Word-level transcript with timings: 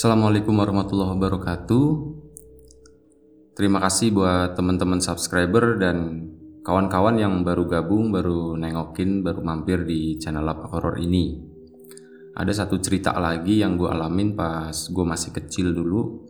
Assalamualaikum 0.00 0.56
warahmatullahi 0.56 1.12
wabarakatuh. 1.12 1.86
Terima 3.52 3.84
kasih 3.84 4.16
buat 4.16 4.56
teman-teman 4.56 4.96
subscriber 4.96 5.76
dan 5.76 6.24
kawan-kawan 6.64 7.20
yang 7.20 7.44
baru 7.44 7.68
gabung, 7.68 8.08
baru 8.08 8.56
nengokin, 8.56 9.20
baru 9.20 9.44
mampir 9.44 9.84
di 9.84 10.16
channel 10.16 10.48
Lapak 10.48 10.72
Horor 10.72 10.96
ini. 11.04 11.36
Ada 12.32 12.64
satu 12.64 12.80
cerita 12.80 13.12
lagi 13.20 13.60
yang 13.60 13.76
gue 13.76 13.92
alamin 13.92 14.32
pas 14.32 14.72
gue 14.72 15.04
masih 15.04 15.36
kecil 15.36 15.76
dulu. 15.76 16.24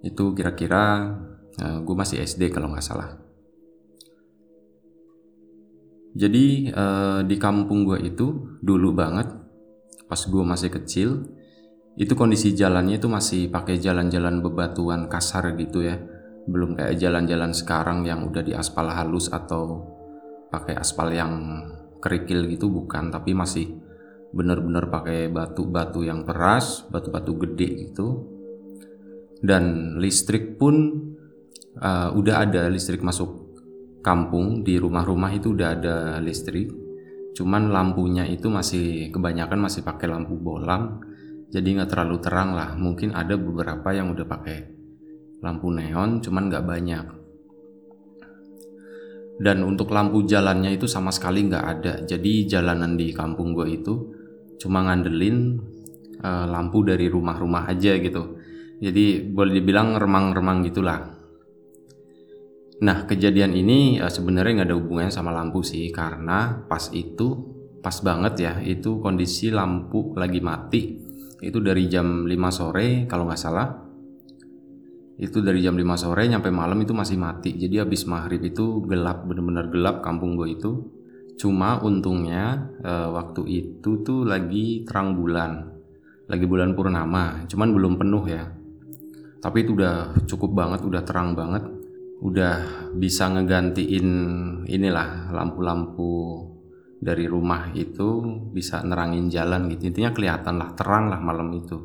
Itu 0.00 0.32
kira-kira 0.32 1.12
uh, 1.60 1.84
gue 1.84 1.96
masih 2.00 2.24
SD 2.24 2.56
kalau 2.56 2.72
nggak 2.72 2.88
salah. 2.88 3.20
Jadi 6.16 6.72
uh, 6.72 7.20
di 7.20 7.36
kampung 7.36 7.84
gue 7.84 8.00
itu 8.00 8.56
dulu 8.64 8.96
banget, 8.96 9.28
pas 10.08 10.20
gue 10.24 10.40
masih 10.40 10.72
kecil, 10.72 11.33
itu 11.94 12.18
kondisi 12.18 12.58
jalannya 12.58 12.98
itu 12.98 13.06
masih 13.06 13.46
pakai 13.54 13.78
jalan-jalan 13.78 14.42
bebatuan 14.42 15.06
kasar 15.06 15.54
gitu 15.54 15.86
ya. 15.86 15.94
Belum 16.44 16.74
kayak 16.74 16.98
jalan-jalan 16.98 17.54
sekarang 17.54 18.02
yang 18.02 18.26
udah 18.26 18.42
di 18.42 18.50
aspal 18.50 18.90
halus 18.90 19.30
atau 19.30 19.86
pakai 20.50 20.74
aspal 20.74 21.14
yang 21.14 21.62
kerikil 22.02 22.50
gitu 22.50 22.66
bukan. 22.66 23.14
Tapi 23.14 23.30
masih 23.30 23.78
bener-bener 24.34 24.90
pakai 24.90 25.30
batu-batu 25.30 26.02
yang 26.02 26.26
keras 26.26 26.90
batu-batu 26.90 27.38
gede 27.46 27.68
gitu. 27.86 28.26
Dan 29.38 29.94
listrik 30.02 30.58
pun 30.58 30.98
uh, 31.78 32.10
udah 32.10 32.42
ada 32.42 32.66
listrik 32.66 33.06
masuk 33.06 33.54
kampung 34.02 34.66
di 34.66 34.82
rumah-rumah 34.82 35.30
itu 35.30 35.54
udah 35.54 35.68
ada 35.78 35.96
listrik. 36.18 36.74
Cuman 37.38 37.70
lampunya 37.70 38.26
itu 38.26 38.50
masih 38.50 39.14
kebanyakan 39.14 39.62
masih 39.62 39.86
pakai 39.86 40.10
lampu 40.10 40.34
bolam 40.34 41.13
jadi 41.54 41.68
nggak 41.78 41.90
terlalu 41.94 42.18
terang 42.18 42.58
lah. 42.58 42.74
Mungkin 42.74 43.14
ada 43.14 43.38
beberapa 43.38 43.94
yang 43.94 44.10
udah 44.10 44.26
pakai 44.26 44.58
lampu 45.38 45.70
neon 45.70 46.18
cuman 46.18 46.50
nggak 46.50 46.66
banyak. 46.66 47.06
Dan 49.38 49.62
untuk 49.62 49.94
lampu 49.94 50.26
jalannya 50.26 50.74
itu 50.74 50.90
sama 50.90 51.14
sekali 51.14 51.46
nggak 51.46 51.64
ada. 51.78 51.94
Jadi 52.02 52.50
jalanan 52.50 52.98
di 52.98 53.14
kampung 53.14 53.54
gue 53.54 53.70
itu 53.70 53.94
cuma 54.58 54.82
ngandelin 54.82 55.62
uh, 56.26 56.46
lampu 56.50 56.82
dari 56.82 57.06
rumah-rumah 57.06 57.70
aja 57.70 57.94
gitu. 58.02 58.34
Jadi 58.82 59.22
boleh 59.22 59.54
dibilang 59.54 59.94
remang-remang 59.94 60.66
gitulah. 60.66 61.06
Nah 62.82 63.06
kejadian 63.06 63.54
ini 63.54 64.02
uh, 64.02 64.10
sebenarnya 64.10 64.62
nggak 64.62 64.68
ada 64.74 64.78
hubungannya 64.78 65.14
sama 65.14 65.30
lampu 65.30 65.62
sih 65.62 65.86
karena 65.94 66.66
pas 66.66 66.90
itu 66.90 67.54
pas 67.78 67.94
banget 68.02 68.34
ya 68.42 68.52
itu 68.64 68.98
kondisi 68.98 69.54
lampu 69.54 70.16
lagi 70.18 70.40
mati 70.40 71.03
itu 71.44 71.60
dari 71.60 71.84
jam 71.92 72.24
5 72.24 72.32
sore 72.48 73.04
kalau 73.04 73.28
nggak 73.28 73.40
salah. 73.40 73.68
Itu 75.14 75.44
dari 75.44 75.60
jam 75.62 75.76
5 75.76 75.84
sore 76.00 76.26
nyampe 76.26 76.48
malam 76.48 76.80
itu 76.80 76.96
masih 76.96 77.20
mati. 77.20 77.54
Jadi 77.54 77.78
habis 77.78 78.08
maghrib 78.08 78.40
itu 78.42 78.82
gelap 78.88 79.28
bener-bener 79.28 79.68
gelap 79.68 80.00
kampung 80.00 80.34
gue 80.40 80.56
itu. 80.56 80.72
Cuma 81.36 81.82
untungnya 81.84 82.72
e, 82.80 82.92
waktu 83.12 83.42
itu 83.46 84.00
tuh 84.00 84.24
lagi 84.24 84.82
terang 84.88 85.14
bulan. 85.14 85.70
Lagi 86.24 86.48
bulan 86.48 86.72
purnama 86.72 87.44
cuman 87.46 87.68
belum 87.76 87.94
penuh 88.00 88.24
ya. 88.24 88.48
Tapi 89.44 89.68
itu 89.68 89.76
udah 89.76 90.24
cukup 90.24 90.56
banget 90.56 90.80
udah 90.82 91.02
terang 91.04 91.36
banget. 91.36 91.68
Udah 92.24 92.88
bisa 92.96 93.28
ngegantiin 93.28 94.08
inilah 94.64 95.28
lampu-lampu 95.28 96.53
dari 97.04 97.28
rumah 97.28 97.68
itu 97.76 98.24
bisa 98.48 98.80
nerangin 98.80 99.28
jalan 99.28 99.68
gitu. 99.68 99.92
Intinya 99.92 100.16
kelihatan 100.16 100.56
lah 100.56 100.72
terang 100.72 101.12
lah 101.12 101.20
malam 101.20 101.52
itu. 101.52 101.76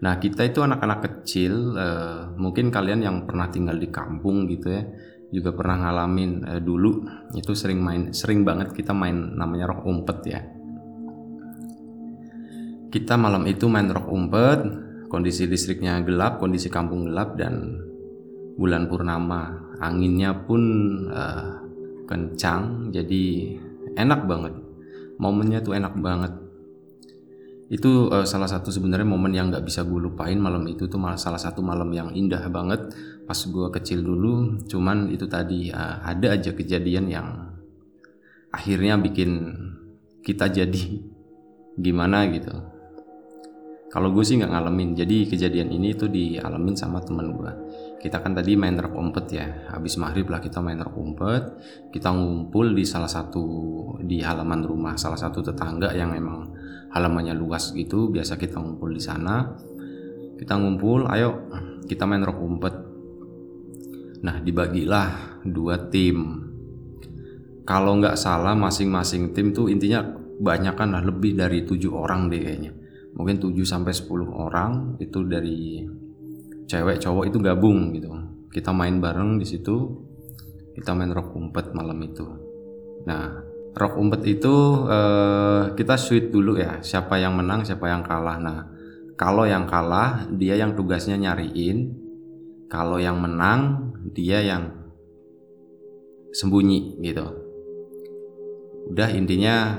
Nah 0.00 0.16
kita 0.16 0.48
itu 0.48 0.64
anak-anak 0.64 0.98
kecil 1.04 1.76
uh, 1.76 2.32
mungkin 2.40 2.72
kalian 2.72 3.04
yang 3.04 3.16
pernah 3.28 3.52
tinggal 3.52 3.76
di 3.76 3.92
kampung 3.92 4.48
gitu 4.48 4.72
ya 4.72 4.82
juga 5.30 5.52
pernah 5.52 5.86
ngalamin 5.86 6.32
uh, 6.42 6.60
dulu 6.64 7.04
itu 7.36 7.52
sering 7.52 7.78
main 7.84 8.10
sering 8.10 8.40
banget 8.42 8.72
kita 8.72 8.96
main 8.96 9.36
namanya 9.36 9.76
rock 9.76 9.84
umpet 9.84 10.18
ya. 10.24 10.40
Kita 12.90 13.14
malam 13.20 13.44
itu 13.44 13.68
main 13.68 13.92
rock 13.92 14.08
umpet 14.08 14.60
kondisi 15.12 15.44
listriknya 15.44 16.00
gelap 16.00 16.40
kondisi 16.40 16.72
kampung 16.72 17.04
gelap 17.06 17.36
dan 17.36 17.76
bulan 18.56 18.88
purnama 18.88 19.76
anginnya 19.84 20.32
pun 20.32 20.62
uh, 21.12 21.60
kencang. 22.08 22.88
Jadi 22.88 23.54
enak 23.96 24.26
banget. 24.26 24.54
Momennya 25.20 25.60
tuh 25.60 25.76
enak 25.76 25.94
banget. 26.00 26.32
Itu 27.70 28.10
uh, 28.10 28.26
salah 28.26 28.50
satu 28.50 28.74
sebenarnya 28.74 29.06
momen 29.06 29.30
yang 29.30 29.48
nggak 29.54 29.62
bisa 29.62 29.86
gue 29.86 30.00
lupain 30.02 30.34
malam 30.34 30.66
itu 30.66 30.90
tuh 30.90 30.98
malah 30.98 31.20
salah 31.20 31.38
satu 31.38 31.62
malam 31.62 31.86
yang 31.94 32.10
indah 32.10 32.42
banget 32.50 32.90
pas 33.24 33.38
gue 33.38 33.66
kecil 33.70 34.02
dulu. 34.02 34.58
Cuman 34.66 35.10
itu 35.14 35.30
tadi 35.30 35.70
uh, 35.70 36.02
ada 36.02 36.34
aja 36.34 36.50
kejadian 36.50 37.06
yang 37.06 37.26
akhirnya 38.50 38.98
bikin 38.98 39.54
kita 40.26 40.50
jadi 40.50 40.82
gimana 41.78 42.26
gitu 42.34 42.79
kalau 43.90 44.14
gue 44.14 44.22
sih 44.22 44.38
nggak 44.38 44.54
ngalamin. 44.54 44.94
Jadi 44.94 45.26
kejadian 45.26 45.74
ini 45.74 45.98
tuh 45.98 46.06
dialamin 46.06 46.78
sama 46.78 47.02
teman 47.02 47.34
gue 47.34 47.52
kita 48.00 48.24
kan 48.24 48.32
tadi 48.32 48.56
main 48.56 48.80
rock 48.80 48.96
umpet 48.96 49.26
ya. 49.28 49.46
Habis 49.76 50.00
maghrib 50.00 50.24
lah 50.32 50.40
kita 50.40 50.64
main 50.64 50.80
rock 50.80 50.96
umpet. 50.96 51.44
Kita 51.92 52.08
ngumpul 52.16 52.72
di 52.72 52.88
salah 52.88 53.12
satu 53.12 53.44
di 54.00 54.24
halaman 54.24 54.64
rumah 54.64 54.96
salah 54.96 55.20
satu 55.20 55.44
tetangga 55.44 55.92
yang 55.92 56.16
emang 56.16 56.48
halamannya 56.96 57.36
luas 57.36 57.76
gitu. 57.76 58.08
Biasa 58.08 58.40
kita 58.40 58.56
ngumpul 58.56 58.96
di 58.96 59.02
sana. 59.04 59.52
Kita 60.40 60.56
ngumpul 60.56 61.04
ayo 61.12 61.52
kita 61.84 62.08
main 62.08 62.24
rock 62.24 62.40
umpet. 62.40 62.74
Nah 64.24 64.40
dibagilah 64.40 65.44
dua 65.44 65.92
tim. 65.92 66.48
Kalau 67.68 68.00
nggak 68.00 68.16
salah 68.16 68.56
masing-masing 68.56 69.36
tim 69.36 69.52
tuh 69.52 69.68
intinya 69.68 70.00
banyak 70.40 70.72
kan 70.72 70.96
lah 70.96 71.04
lebih 71.04 71.36
dari 71.36 71.68
tujuh 71.68 71.92
orang 71.92 72.32
deh 72.32 72.40
kayaknya 72.40 72.79
mungkin 73.14 73.42
7 73.42 73.54
sampai 73.66 73.92
10 73.92 74.30
orang 74.30 75.00
itu 75.02 75.18
dari 75.26 75.82
cewek 76.70 77.02
cowok 77.02 77.24
itu 77.26 77.38
gabung 77.42 77.90
gitu. 77.94 78.10
Kita 78.50 78.70
main 78.70 79.02
bareng 79.02 79.38
di 79.38 79.46
situ 79.46 80.06
kita 80.74 80.94
main 80.94 81.10
rock 81.10 81.34
umpet 81.34 81.74
malam 81.74 81.98
itu. 82.02 82.26
Nah 83.06 83.42
rock 83.74 83.98
umpet 83.98 84.22
itu 84.26 84.54
uh, 84.86 85.74
kita 85.74 85.98
sweet 85.98 86.30
dulu 86.30 86.58
ya 86.58 86.78
siapa 86.82 87.18
yang 87.18 87.34
menang 87.34 87.66
siapa 87.66 87.90
yang 87.90 88.06
kalah. 88.06 88.38
Nah 88.38 88.58
kalau 89.18 89.44
yang 89.44 89.66
kalah 89.66 90.30
dia 90.30 90.54
yang 90.54 90.78
tugasnya 90.78 91.18
nyariin. 91.18 91.98
Kalau 92.70 93.02
yang 93.02 93.18
menang 93.18 93.90
dia 94.14 94.38
yang 94.46 94.70
sembunyi 96.30 97.02
gitu. 97.02 97.26
Udah 98.94 99.10
intinya 99.10 99.74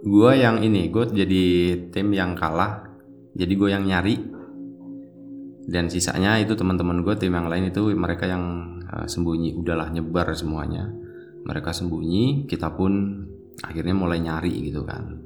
gue 0.00 0.30
yang 0.32 0.64
ini 0.64 0.88
gue 0.88 1.12
jadi 1.12 1.44
tim 1.92 2.08
yang 2.16 2.32
kalah 2.32 2.90
jadi 3.34 3.52
gue 3.54 3.68
yang 3.70 3.84
nyari. 3.86 4.16
Dan 5.70 5.86
sisanya 5.86 6.34
itu 6.42 6.58
teman-teman 6.58 7.06
gue 7.06 7.14
tim 7.14 7.30
yang 7.30 7.46
lain 7.46 7.70
itu 7.70 7.94
mereka 7.94 8.26
yang 8.26 8.76
uh, 8.90 9.06
sembunyi. 9.06 9.54
Udahlah 9.54 9.94
nyebar 9.94 10.34
semuanya. 10.34 10.90
Mereka 11.46 11.70
sembunyi 11.70 12.50
kita 12.50 12.74
pun 12.74 13.22
akhirnya 13.62 13.94
mulai 13.94 14.18
nyari 14.18 14.50
gitu 14.66 14.82
kan. 14.82 15.22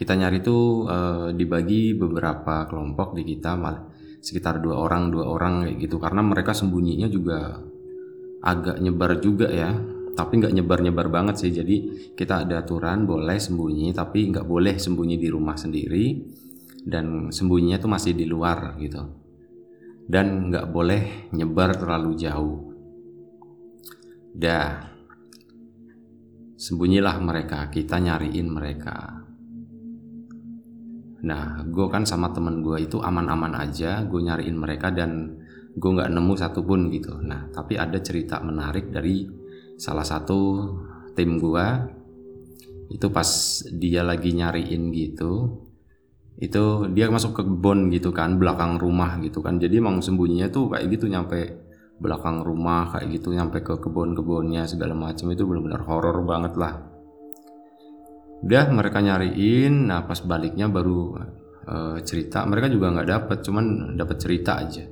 Kita 0.00 0.16
nyari 0.16 0.40
itu 0.40 0.88
uh, 0.88 1.28
dibagi 1.36 1.92
beberapa 1.92 2.64
kelompok 2.64 3.12
di 3.12 3.28
kita 3.28 3.60
sekitar 4.24 4.64
dua 4.64 4.80
orang 4.80 5.12
dua 5.12 5.28
orang 5.28 5.68
gitu. 5.76 6.00
Karena 6.00 6.24
mereka 6.24 6.56
sembunyinya 6.56 7.08
juga 7.12 7.60
agak 8.40 8.80
nyebar 8.80 9.20
juga 9.20 9.52
ya 9.52 9.68
tapi 10.20 10.36
nggak 10.36 10.52
nyebar 10.52 10.84
nyebar 10.84 11.08
banget 11.08 11.40
sih. 11.40 11.48
Jadi 11.48 11.76
kita 12.12 12.44
ada 12.44 12.60
aturan 12.60 13.08
boleh 13.08 13.40
sembunyi 13.40 13.96
tapi 13.96 14.28
nggak 14.28 14.44
boleh 14.44 14.76
sembunyi 14.76 15.16
di 15.16 15.32
rumah 15.32 15.56
sendiri. 15.56 16.36
Dan 16.80 17.32
sembunyinya 17.32 17.80
tuh 17.80 17.88
masih 17.88 18.12
di 18.12 18.28
luar 18.28 18.76
gitu. 18.76 19.00
Dan 20.04 20.52
nggak 20.52 20.68
boleh 20.68 21.32
nyebar 21.32 21.72
terlalu 21.72 22.20
jauh. 22.20 22.58
Dah. 24.36 24.92
Sembunyilah 26.60 27.16
mereka. 27.24 27.72
Kita 27.72 27.96
nyariin 27.96 28.48
mereka. 28.52 29.24
Nah 31.24 31.64
gue 31.64 31.86
kan 31.88 32.04
sama 32.04 32.28
temen 32.36 32.60
gue 32.60 32.76
itu 32.76 33.00
aman-aman 33.00 33.56
aja. 33.56 34.04
Gue 34.04 34.20
nyariin 34.20 34.56
mereka 34.56 34.92
dan 34.92 35.40
gue 35.72 35.90
nggak 35.96 36.12
nemu 36.12 36.32
satupun 36.36 36.92
gitu. 36.92 37.16
Nah 37.24 37.48
tapi 37.48 37.80
ada 37.80 37.96
cerita 38.04 38.40
menarik 38.44 38.92
dari 38.92 39.39
salah 39.80 40.04
satu 40.04 40.68
tim 41.16 41.40
gue 41.40 41.66
itu 42.92 43.06
pas 43.08 43.28
dia 43.72 44.04
lagi 44.04 44.36
nyariin 44.36 44.92
gitu 44.92 45.64
itu 46.40 46.88
dia 46.96 47.08
masuk 47.12 47.36
ke 47.36 47.42
kebun 47.44 47.92
gitu 47.92 48.16
kan 48.16 48.40
belakang 48.40 48.80
rumah 48.80 49.20
gitu 49.20 49.44
kan. 49.44 49.60
Jadi 49.60 49.76
emang 49.76 50.00
sembunyinya 50.00 50.48
tuh 50.48 50.72
kayak 50.72 50.88
gitu 50.88 51.12
nyampe 51.12 51.68
belakang 52.00 52.40
rumah 52.40 52.88
kayak 52.96 53.20
gitu 53.20 53.36
nyampe 53.36 53.60
ke 53.60 53.76
kebun-kebunnya 53.76 54.64
segala 54.64 54.96
macam 54.96 55.28
itu 55.28 55.44
benar-benar 55.44 55.84
horor 55.84 56.16
banget 56.24 56.56
lah. 56.56 56.80
Udah 58.40 58.72
mereka 58.72 59.04
nyariin. 59.04 59.92
Nah 59.92 60.08
pas 60.08 60.16
baliknya 60.24 60.72
baru 60.72 61.12
uh, 61.68 62.00
cerita. 62.00 62.48
Mereka 62.48 62.72
juga 62.72 62.88
nggak 62.88 63.08
dapat 63.12 63.38
cuman 63.44 63.94
dapat 64.00 64.16
cerita 64.16 64.64
aja. 64.64 64.88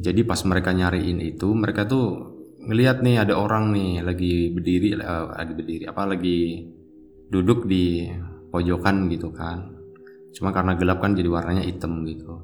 Jadi 0.00 0.20
pas 0.24 0.40
mereka 0.48 0.72
nyariin 0.72 1.20
itu 1.20 1.52
mereka 1.52 1.84
tuh 1.84 2.35
ngelihat 2.66 3.00
nih 3.00 3.22
ada 3.22 3.38
orang 3.38 3.70
nih 3.70 4.02
lagi 4.02 4.50
berdiri 4.50 4.98
uh, 4.98 5.30
lagi 5.38 5.52
berdiri 5.54 5.84
apa 5.86 6.02
lagi 6.02 6.66
duduk 7.30 7.70
di 7.70 8.10
pojokan 8.50 9.06
gitu 9.10 9.30
kan. 9.30 9.70
Cuma 10.34 10.50
karena 10.50 10.74
gelap 10.74 10.98
kan 10.98 11.14
jadi 11.14 11.30
warnanya 11.30 11.62
hitam 11.62 12.02
gitu. 12.04 12.42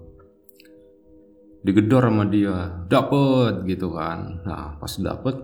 Digedor 1.63 2.07
sama 2.07 2.27
dia 2.31 2.87
dapet 2.87 3.67
gitu 3.67 3.95
kan. 3.95 4.43
Nah 4.47 4.79
pas 4.79 4.93
dapet 4.99 5.37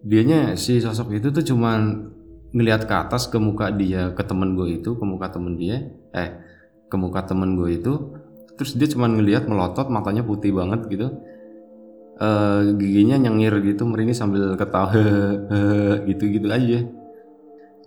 dianya 0.00 0.56
si 0.56 0.80
sosok 0.80 1.20
itu 1.20 1.28
tuh 1.28 1.44
cuman 1.44 2.08
ngelihat 2.56 2.88
ke 2.88 2.94
atas 2.96 3.28
ke 3.28 3.36
muka 3.36 3.68
dia 3.70 4.16
ke 4.16 4.24
temen 4.24 4.56
gue 4.56 4.80
itu 4.80 4.96
ke 4.96 5.04
muka 5.04 5.30
temen 5.30 5.60
dia 5.60 5.84
eh 6.16 6.40
ke 6.88 6.96
muka 6.96 7.28
temen 7.28 7.60
gue 7.60 7.76
itu. 7.76 7.92
Terus 8.56 8.76
dia 8.76 8.88
cuma 8.92 9.08
ngelihat 9.08 9.48
melotot 9.48 9.88
matanya 9.88 10.24
putih 10.24 10.52
banget 10.52 10.84
gitu 10.88 11.08
uh, 12.20 12.60
giginya 12.76 13.16
nyengir 13.16 13.58
gitu 13.64 13.88
merini 13.88 14.12
sambil 14.12 14.54
ketawa 14.54 14.92
gitu 16.08 16.24
gitu 16.28 16.46
aja. 16.52 16.80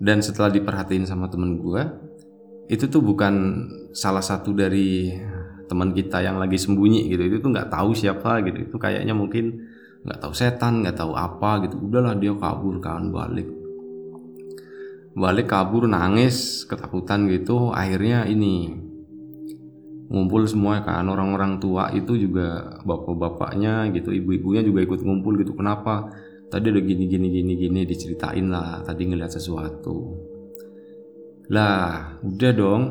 Dan 0.02 0.20
setelah 0.20 0.50
diperhatiin 0.52 1.06
sama 1.06 1.30
temen 1.30 1.62
gue 1.62 1.82
itu 2.68 2.90
tuh 2.90 3.00
bukan 3.06 3.68
salah 3.94 4.26
satu 4.26 4.52
dari 4.52 5.14
teman 5.70 5.94
kita 5.94 6.20
yang 6.26 6.42
lagi 6.42 6.58
sembunyi 6.58 7.08
gitu. 7.08 7.24
Itu 7.30 7.38
tuh 7.46 7.50
nggak 7.54 7.70
tahu 7.72 7.94
siapa 7.94 8.42
gitu. 8.44 8.68
Itu 8.68 8.76
kayaknya 8.82 9.14
mungkin 9.14 9.70
nggak 10.04 10.20
tahu 10.20 10.34
setan 10.36 10.84
nggak 10.84 10.98
tahu 10.98 11.14
apa 11.16 11.70
gitu. 11.70 11.80
Udahlah 11.80 12.18
dia 12.18 12.34
kabur 12.36 12.82
kan 12.84 13.14
balik. 13.14 13.48
Balik 15.14 15.48
kabur 15.48 15.86
nangis 15.86 16.66
ketakutan 16.66 17.30
gitu. 17.30 17.70
Akhirnya 17.70 18.26
ini 18.26 18.83
ngumpul 20.10 20.44
semua 20.50 20.84
kan. 20.84 21.06
Orang-orang 21.08 21.62
tua 21.62 21.94
itu 21.94 22.18
juga 22.18 22.80
bapak-bapaknya 22.84 23.92
gitu 23.96 24.12
ibu-ibunya 24.12 24.66
juga 24.66 24.84
ikut 24.84 25.00
ngumpul 25.04 25.40
gitu. 25.40 25.56
Kenapa? 25.56 26.12
Tadi 26.52 26.70
ada 26.70 26.82
gini 26.84 27.10
gini 27.10 27.28
gini 27.32 27.54
gini 27.56 27.82
diceritain 27.88 28.48
lah. 28.52 28.84
Tadi 28.84 29.10
ngeliat 29.10 29.32
sesuatu. 29.32 30.18
Lah 31.50 32.20
udah 32.22 32.54
dong. 32.54 32.84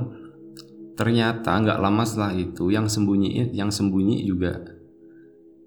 Ternyata 0.93 1.57
nggak 1.57 1.81
lama 1.81 2.03
setelah 2.05 2.37
itu 2.37 2.69
yang 2.69 2.87
sembunyi 2.87 3.51
yang 3.57 3.73
sembunyi 3.73 4.29
juga 4.29 4.61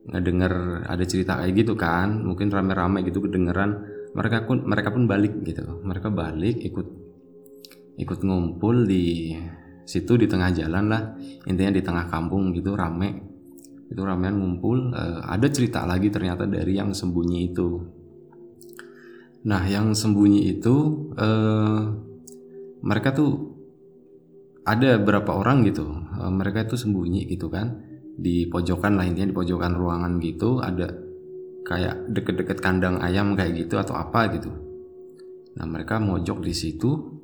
nggak 0.06 0.22
denger 0.22 0.54
ada 0.86 1.04
cerita 1.08 1.42
kayak 1.42 1.66
gitu 1.66 1.74
kan. 1.74 2.22
Mungkin 2.24 2.52
rame-rame 2.52 3.02
gitu 3.08 3.24
kedengeran. 3.26 3.80
Mereka 4.16 4.48
pun 4.48 4.64
mereka 4.64 4.94
pun 4.94 5.08
balik 5.10 5.44
gitu. 5.44 5.64
Mereka 5.82 6.14
balik 6.14 6.62
ikut 6.62 6.88
ikut 7.96 8.20
ngumpul 8.28 8.84
di 8.84 9.36
situ 9.86 10.18
di 10.18 10.26
tengah 10.26 10.52
jalan 10.52 10.86
lah. 10.90 11.16
Intinya 11.46 11.72
di 11.72 11.82
tengah 11.86 12.10
kampung 12.10 12.52
gitu 12.52 12.74
rame. 12.74 13.22
Itu 13.86 14.02
ramean 14.02 14.42
ngumpul 14.42 14.92
uh, 14.98 15.22
ada 15.30 15.46
cerita 15.48 15.86
lagi 15.86 16.10
ternyata 16.10 16.50
dari 16.50 16.74
yang 16.74 16.92
sembunyi 16.92 17.54
itu. 17.54 17.70
Nah 19.46 19.62
yang 19.70 19.94
sembunyi 19.94 20.58
itu 20.58 20.76
uh, 21.14 21.94
mereka 22.82 23.14
tuh 23.14 23.54
ada 24.66 24.98
berapa 24.98 25.38
orang 25.38 25.62
gitu 25.70 25.86
uh, 25.94 26.34
mereka 26.34 26.66
itu 26.66 26.76
sembunyi 26.82 27.30
gitu 27.30 27.48
kan. 27.54 27.78
Di 28.18 28.50
pojokan 28.50 28.98
lah 28.98 29.06
intinya 29.06 29.30
di 29.30 29.38
pojokan 29.38 29.78
ruangan 29.78 30.18
gitu 30.18 30.66
ada 30.66 30.90
kayak 31.66 32.10
deket-deket 32.14 32.62
kandang 32.62 33.02
ayam 33.02 33.38
kayak 33.38 33.66
gitu 33.66 33.78
atau 33.78 33.94
apa 33.98 34.34
gitu. 34.34 34.50
Nah 35.56 35.66
mereka 35.66 36.02
mojok 36.02 36.44
di 36.44 36.54
situ, 36.54 37.15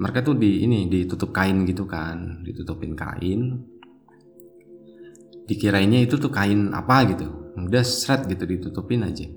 mereka 0.00 0.24
tuh 0.24 0.32
di 0.40 0.64
ini 0.64 0.88
ditutup 0.88 1.28
kain 1.28 1.68
gitu 1.68 1.84
kan, 1.84 2.40
ditutupin 2.40 2.96
kain. 2.96 3.60
Dikirainnya 5.44 6.00
itu 6.08 6.16
tuh 6.16 6.32
kain 6.32 6.72
apa 6.72 7.04
gitu, 7.12 7.52
udah 7.60 7.84
seret 7.84 8.24
gitu 8.24 8.48
ditutupin 8.48 9.04
aja, 9.04 9.28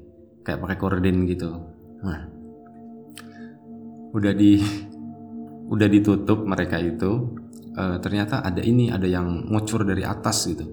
kayak 0.48 0.64
pakai 0.64 0.78
korden 0.80 1.28
gitu. 1.28 1.52
Nah, 2.00 2.32
udah 4.16 4.32
di 4.32 4.64
udah 5.74 5.88
ditutup 5.92 6.48
mereka 6.48 6.80
itu, 6.80 7.12
uh, 7.76 8.00
ternyata 8.00 8.40
ada 8.40 8.64
ini 8.64 8.88
ada 8.88 9.10
yang 9.10 9.52
ngocur 9.52 9.84
dari 9.84 10.08
atas 10.08 10.48
gitu. 10.48 10.64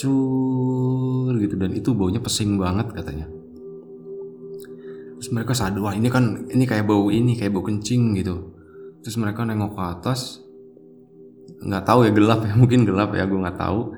Cur 0.00 1.32
gitu 1.36 1.60
dan 1.60 1.76
itu 1.76 1.92
baunya 1.92 2.24
pesing 2.24 2.56
banget 2.56 2.88
katanya. 2.88 3.28
Terus 5.20 5.28
mereka 5.28 5.52
sadar 5.52 5.80
wah 5.84 5.92
ini 5.92 6.08
kan 6.08 6.48
ini 6.48 6.64
kayak 6.64 6.88
bau 6.88 7.12
ini 7.12 7.36
kayak 7.36 7.52
bau 7.52 7.64
kencing 7.64 8.16
gitu 8.20 8.55
terus 9.06 9.22
mereka 9.22 9.46
nengok 9.46 9.78
ke 9.78 9.82
atas. 9.86 10.42
Nggak 11.62 11.84
tahu 11.86 12.10
ya 12.10 12.10
gelap 12.10 12.42
ya 12.42 12.52
mungkin 12.60 12.82
gelap 12.82 13.14
ya 13.14 13.22
gue 13.22 13.38
nggak 13.38 13.54
tahu. 13.54 13.94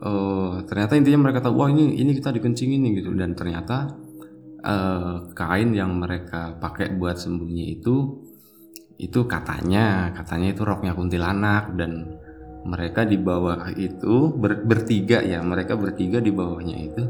Uh, 0.00 0.64
ternyata 0.64 0.96
intinya 0.96 1.28
mereka 1.28 1.44
tahu 1.44 1.60
wah 1.60 1.68
ini 1.68 2.00
ini 2.00 2.16
kita 2.16 2.32
dikencing 2.32 2.72
ini 2.72 2.96
gitu. 2.96 3.12
Dan 3.12 3.36
ternyata 3.36 3.92
uh, 4.64 5.28
kain 5.36 5.76
yang 5.76 5.92
mereka 6.00 6.56
pakai 6.56 6.96
buat 6.96 7.20
sembunyi 7.20 7.84
itu 7.84 8.24
itu 8.96 9.28
katanya 9.28 10.08
katanya 10.16 10.56
itu 10.56 10.64
roknya 10.64 10.96
kuntilanak. 10.96 11.76
Dan 11.76 12.16
mereka 12.64 13.04
di 13.04 13.20
bawah 13.20 13.68
itu 13.76 14.32
ber, 14.40 14.64
bertiga 14.64 15.20
ya 15.20 15.44
mereka 15.44 15.76
bertiga 15.76 16.16
di 16.16 16.32
bawahnya 16.32 16.76
itu 16.80 17.02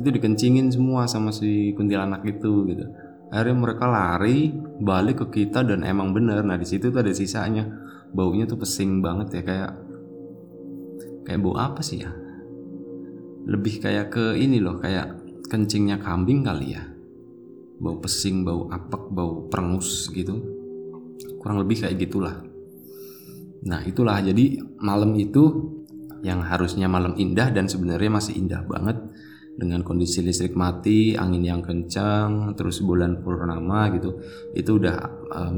itu 0.00 0.08
dikencingin 0.08 0.72
semua 0.72 1.04
sama 1.04 1.32
si 1.36 1.72
kuntilanak 1.76 2.24
itu 2.24 2.64
gitu 2.68 2.84
akhirnya 3.28 3.56
mereka 3.56 3.84
lari 3.88 4.52
balik 4.80 5.26
ke 5.26 5.44
kita 5.44 5.64
dan 5.64 5.84
emang 5.84 6.16
bener. 6.16 6.40
Nah 6.44 6.56
di 6.56 6.66
situ 6.68 6.88
tuh 6.88 7.00
ada 7.00 7.12
sisanya. 7.12 7.64
Baunya 8.08 8.48
tuh 8.48 8.56
pesing 8.56 9.04
banget 9.04 9.40
ya 9.40 9.42
kayak 9.44 9.70
kayak 11.28 11.40
bau 11.44 11.56
apa 11.60 11.84
sih 11.84 12.00
ya? 12.00 12.10
Lebih 13.48 13.84
kayak 13.84 14.12
ke 14.12 14.24
ini 14.36 14.60
loh 14.64 14.80
kayak 14.80 15.20
kencingnya 15.48 16.00
kambing 16.00 16.40
kali 16.44 16.72
ya. 16.72 16.84
Bau 17.78 18.00
pesing 18.00 18.48
bau 18.48 18.68
apek 18.72 19.12
bau 19.12 19.44
perengus 19.48 20.08
gitu. 20.10 20.40
Kurang 21.36 21.60
lebih 21.60 21.84
kayak 21.84 22.00
gitulah. 22.00 22.40
Nah 23.68 23.84
itulah. 23.84 24.24
Jadi 24.24 24.56
malam 24.80 25.12
itu 25.20 25.74
yang 26.24 26.42
harusnya 26.42 26.90
malam 26.90 27.14
indah 27.14 27.52
dan 27.54 27.70
sebenarnya 27.70 28.10
masih 28.10 28.34
indah 28.40 28.66
banget 28.66 28.98
dengan 29.58 29.82
kondisi 29.82 30.22
listrik 30.22 30.54
mati, 30.54 31.18
angin 31.18 31.42
yang 31.42 31.58
kencang, 31.66 32.54
terus 32.54 32.78
bulan 32.78 33.18
purnama 33.18 33.90
gitu. 33.90 34.22
Itu 34.54 34.78
udah 34.78 34.96
uh, 35.34 35.50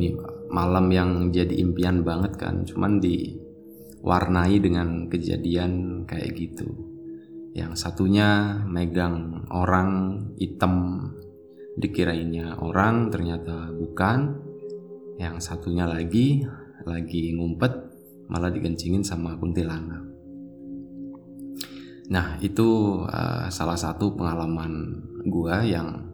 malam 0.49 0.88
yang 0.88 1.28
jadi 1.28 1.52
impian 1.61 2.00
banget 2.00 2.40
kan. 2.40 2.64
Cuman 2.64 2.97
diwarnai 2.97 4.57
dengan 4.57 5.04
kejadian 5.12 6.02
kayak 6.09 6.33
gitu. 6.33 6.73
Yang 7.52 7.76
satunya 7.76 8.62
megang 8.64 9.45
orang 9.52 10.16
hitam 10.40 11.04
dikirainnya 11.76 12.57
orang 12.57 13.12
ternyata 13.12 13.69
bukan. 13.69 14.49
Yang 15.21 15.45
satunya 15.45 15.85
lagi 15.85 16.40
lagi 16.88 17.37
ngumpet 17.37 17.73
malah 18.33 18.49
dikencingin 18.49 19.04
sama 19.04 19.37
kuntilanak. 19.37 20.10
Nah 22.11 22.37
itu 22.43 23.00
uh, 23.07 23.47
salah 23.49 23.79
satu 23.79 24.19
pengalaman 24.19 24.99
gue 25.23 25.57
yang 25.71 26.11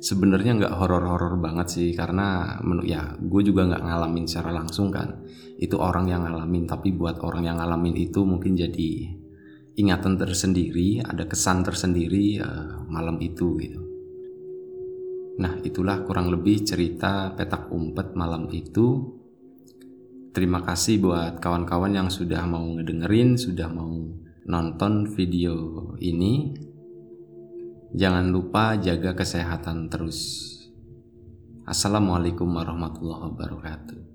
sebenarnya 0.00 0.56
nggak 0.56 0.74
horor-horor 0.76 1.40
banget 1.40 1.68
sih 1.68 1.88
karena 1.92 2.60
menu 2.60 2.84
ya 2.84 3.16
gue 3.20 3.42
juga 3.44 3.68
nggak 3.68 3.84
ngalamin 3.84 4.24
secara 4.24 4.56
langsung 4.56 4.88
kan. 4.88 5.20
Itu 5.60 5.80
orang 5.80 6.08
yang 6.08 6.24
ngalamin 6.24 6.64
tapi 6.64 6.96
buat 6.96 7.20
orang 7.20 7.44
yang 7.44 7.60
ngalamin 7.60 7.96
itu 7.96 8.24
mungkin 8.24 8.56
jadi 8.56 9.20
ingatan 9.76 10.16
tersendiri 10.16 11.04
ada 11.04 11.28
kesan 11.28 11.60
tersendiri 11.60 12.40
uh, 12.40 12.88
malam 12.88 13.20
itu 13.20 13.60
gitu. 13.60 13.84
Nah 15.34 15.60
itulah 15.60 16.00
kurang 16.06 16.30
lebih 16.30 16.62
cerita 16.64 17.36
petak 17.36 17.68
umpet 17.68 18.16
malam 18.16 18.48
itu. 18.48 19.20
Terima 20.34 20.66
kasih 20.66 20.98
buat 20.98 21.38
kawan-kawan 21.38 21.94
yang 21.94 22.10
sudah 22.10 22.42
mau 22.42 22.66
ngedengerin, 22.74 23.38
sudah 23.38 23.70
mau 23.70 24.02
nonton 24.44 25.08
video 25.08 25.56
ini. 26.00 26.52
Jangan 27.94 28.28
lupa 28.28 28.76
jaga 28.76 29.14
kesehatan 29.14 29.88
terus. 29.88 30.50
Assalamualaikum 31.64 32.50
warahmatullahi 32.50 33.32
wabarakatuh. 33.32 34.13